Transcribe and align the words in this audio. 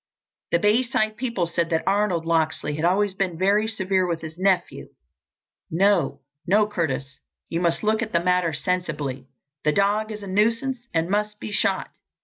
The 0.49 0.57
Bayside 0.57 1.15
people 1.15 1.45
said 1.45 1.69
that 1.69 1.83
Arnold 1.87 2.25
Locksley 2.25 2.73
had 2.73 2.83
always 2.85 3.13
been 3.13 3.37
very 3.37 3.67
severe 3.67 4.07
with 4.07 4.21
his 4.21 4.35
nephew. 4.35 4.87
"No, 5.69 6.21
no, 6.47 6.65
Curtis, 6.65 7.19
you 7.49 7.61
must 7.61 7.83
look 7.83 8.01
at 8.01 8.11
the 8.11 8.19
matter 8.19 8.51
sensibly. 8.51 9.27
The 9.63 9.73
dog 9.73 10.11
is 10.11 10.23
a 10.23 10.27
nuisance 10.27 10.79
and 10.91 11.07
must 11.07 11.39
be 11.39 11.51
shot. 11.51 11.91